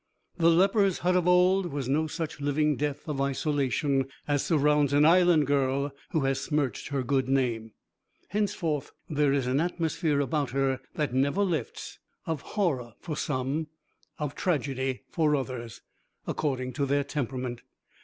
[0.35, 5.05] The lepers' hut of old was no such living death of isolation as surrounds an
[5.05, 7.73] Island girl who has smirched her good name.
[8.29, 13.67] Henceforth there is an atmosphere about her that never lifts of horror for some,
[14.17, 15.81] of tragedy for others,
[16.25, 17.61] according to their temperament.